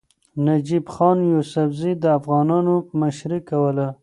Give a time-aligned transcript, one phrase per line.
[0.45, 3.87] نجیب خان یوسفزي د افغانانو مشري کوله.